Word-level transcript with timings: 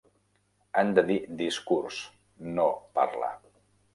Han 0.81 0.93
de 0.99 1.01
dir 1.09 1.17
"discurs", 1.41 1.99
no 2.57 2.67
"parla". 2.99 3.33